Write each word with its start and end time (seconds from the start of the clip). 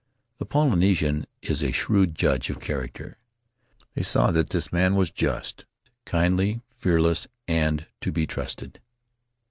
The 0.39 0.47
Polynesian 0.47 1.27
is 1.43 1.61
a 1.61 1.71
shrewd 1.71 2.15
judge 2.15 2.49
of 2.49 2.57
charac 2.59 2.93
ter; 2.93 3.17
they 3.93 4.01
saw 4.01 4.31
that 4.31 4.49
this 4.49 4.71
man 4.73 4.95
was 4.95 5.11
just, 5.11 5.65
kindly, 6.05 6.61
fearless, 6.71 7.27
and 7.47 7.85
to 7.99 8.11
be 8.11 8.25
trusted. 8.25 8.81